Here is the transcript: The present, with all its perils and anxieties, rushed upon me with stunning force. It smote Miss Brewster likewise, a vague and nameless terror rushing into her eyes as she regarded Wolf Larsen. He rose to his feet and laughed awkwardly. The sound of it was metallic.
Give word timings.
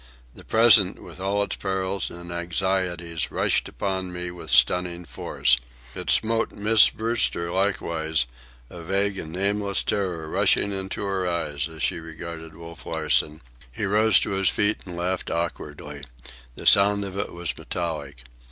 The 0.33 0.43
present, 0.43 0.99
with 0.99 1.19
all 1.19 1.43
its 1.43 1.57
perils 1.57 2.09
and 2.09 2.31
anxieties, 2.31 3.29
rushed 3.29 3.69
upon 3.69 4.11
me 4.11 4.31
with 4.31 4.49
stunning 4.49 5.05
force. 5.05 5.57
It 5.93 6.09
smote 6.09 6.51
Miss 6.51 6.89
Brewster 6.89 7.51
likewise, 7.51 8.25
a 8.67 8.81
vague 8.81 9.19
and 9.19 9.31
nameless 9.31 9.83
terror 9.83 10.27
rushing 10.27 10.71
into 10.71 11.03
her 11.03 11.27
eyes 11.29 11.69
as 11.69 11.83
she 11.83 11.99
regarded 11.99 12.55
Wolf 12.55 12.87
Larsen. 12.87 13.43
He 13.71 13.85
rose 13.85 14.17
to 14.21 14.31
his 14.31 14.49
feet 14.49 14.81
and 14.87 14.97
laughed 14.97 15.29
awkwardly. 15.29 16.01
The 16.55 16.65
sound 16.65 17.05
of 17.05 17.15
it 17.15 17.31
was 17.31 17.55
metallic. 17.55 18.23